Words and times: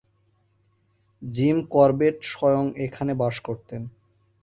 Gym 1.21 1.57
Corbett 1.73 2.17
স্বয়ং 2.23 2.65
এখানে 2.85 3.11
বাস 3.13 3.35
করতেন। 3.39 3.81